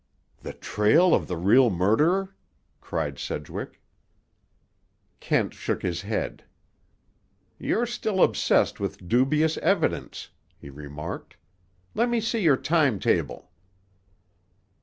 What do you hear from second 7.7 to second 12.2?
still obsessed with dubious evidence," he remarked. "Let me